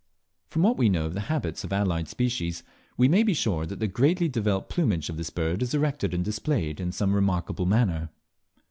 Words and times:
From 0.47 0.63
what 0.63 0.79
we 0.79 0.89
know 0.89 1.05
of 1.05 1.13
the 1.13 1.19
habits 1.29 1.63
of 1.63 1.71
allied 1.71 2.07
species, 2.07 2.63
we 2.97 3.07
may 3.07 3.21
be 3.21 3.35
sure 3.35 3.67
that 3.67 3.79
the 3.79 3.87
greatly 3.87 4.27
developed 4.27 4.67
plumage 4.69 5.09
of 5.11 5.17
this 5.17 5.29
bird 5.29 5.61
is 5.61 5.75
erected 5.75 6.11
and 6.11 6.25
displayed 6.25 6.79
in 6.79 6.91
some 6.91 7.13
remarkable 7.13 7.67
manner. 7.67 8.09